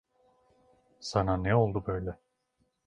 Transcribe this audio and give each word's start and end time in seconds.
Sana 0.99 1.37
ne 1.37 1.55
oldu 1.55 1.83
böyle? 1.87 2.17